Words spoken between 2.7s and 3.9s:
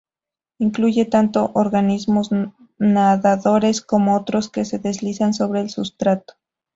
nadadores